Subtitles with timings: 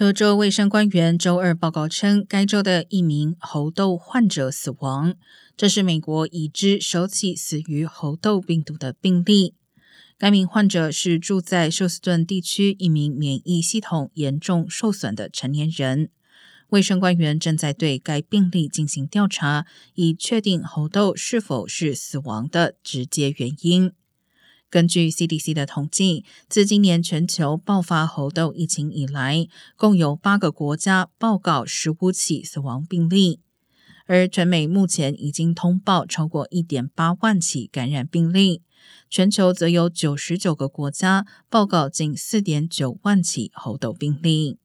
[0.00, 5.14] 德州卫生官员周二报告称，该州的一名猴痘患者死亡，
[5.58, 9.52] 这是美国已知首起死于猴痘病毒的病例。
[10.16, 16.08] 该名患者是住在休斯顿地区一名免疫系统严重受损的成年人。
[16.70, 23.92] 卫生官员正在对该病例进行调查，以确定猴痘是否是死亡的直接原因。
[24.70, 33.40] 根据 CDC 的统计，自今年全球爆发猴痘疫情以来，共有八个国家报告十五起死亡病例，
[34.06, 38.62] 而全美目前已经通报超过一点八万起感染病例，
[39.08, 44.58] 全球则有九十九个国家报告近四点九万起猴痘病例。